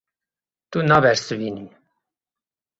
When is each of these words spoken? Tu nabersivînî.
Tu 0.71 0.79
nabersivînî. 0.89 1.67